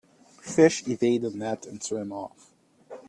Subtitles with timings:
[0.41, 2.49] Fish evade the net and swim off.